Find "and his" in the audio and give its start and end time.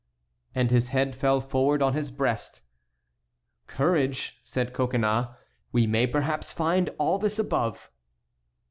0.55-0.89